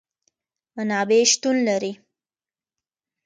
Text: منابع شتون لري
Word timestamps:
منابع 0.75 1.19
شتون 1.31 1.57
لري 1.67 1.91